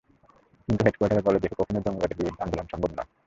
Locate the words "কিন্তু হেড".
0.67-0.95